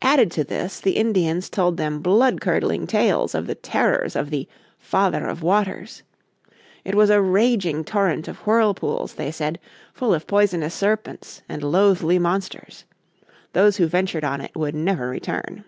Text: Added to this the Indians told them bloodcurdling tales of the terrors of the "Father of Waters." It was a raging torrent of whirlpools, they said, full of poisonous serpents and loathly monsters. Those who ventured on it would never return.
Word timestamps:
Added 0.00 0.30
to 0.30 0.44
this 0.44 0.80
the 0.80 0.96
Indians 0.96 1.50
told 1.50 1.76
them 1.76 2.02
bloodcurdling 2.02 2.86
tales 2.88 3.34
of 3.34 3.46
the 3.46 3.54
terrors 3.54 4.16
of 4.16 4.30
the 4.30 4.48
"Father 4.78 5.26
of 5.26 5.42
Waters." 5.42 6.02
It 6.86 6.94
was 6.94 7.10
a 7.10 7.20
raging 7.20 7.84
torrent 7.84 8.28
of 8.28 8.38
whirlpools, 8.46 9.16
they 9.16 9.30
said, 9.30 9.58
full 9.92 10.14
of 10.14 10.26
poisonous 10.26 10.72
serpents 10.72 11.42
and 11.50 11.62
loathly 11.62 12.18
monsters. 12.18 12.86
Those 13.52 13.76
who 13.76 13.86
ventured 13.88 14.24
on 14.24 14.40
it 14.40 14.52
would 14.56 14.74
never 14.74 15.10
return. 15.10 15.64